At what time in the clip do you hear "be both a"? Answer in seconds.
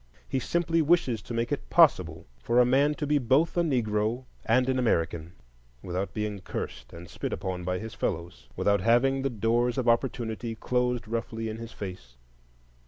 3.05-3.61